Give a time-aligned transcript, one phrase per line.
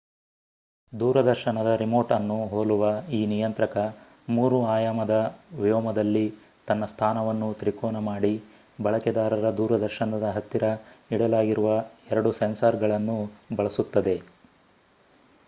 [0.93, 2.85] ದೂರದರ್ಶನದ ರಿಮೋಟ್ ಅನ್ನು ಹೋಲುವ
[3.17, 3.75] ಈ ನಿಯಂತ್ರಕ
[4.29, 5.15] 3 ಆಯಾಮದ
[5.61, 6.23] ವ್ಯೋಮದಲ್ಲಿ
[6.67, 8.33] ತನ್ನ ಸ್ಥಾನವನ್ನು ತ್ರಿಕೋನ ಮಾಡಿ
[8.79, 10.63] ಬಳಕೆದಾರರ ದೂರದರ್ಶನದ ಹತ್ತಿರ
[11.17, 11.69] ಇಡಲಾಗಿರುವ
[12.13, 13.19] 2 ಸೆನ್ಸಾರ್ ಗಳನ್ನು
[13.59, 14.17] ಬಳಸುತ್ತದೆ